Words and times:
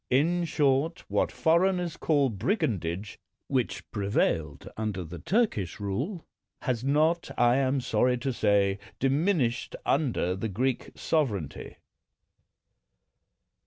In 0.09 0.45
short, 0.45 1.03
what 1.11 1.31
foreigners 1.31 1.95
call 1.95 2.29
brig 2.29 2.61
andage, 2.61 3.17
which 3.47 3.87
prevailed 3.91 4.67
under 4.75 5.03
the 5.03 5.19
Turkish 5.19 5.79
rule, 5.79 6.25
has 6.63 6.83
not, 6.83 7.29
I 7.37 7.57
am 7.57 7.79
sorry 7.81 8.17
to 8.17 8.33
say, 8.33 8.79
diminished 8.97 9.75
under 9.85 10.35
the 10.35 10.49
Greek 10.49 10.89
sovereignty. 10.95 11.75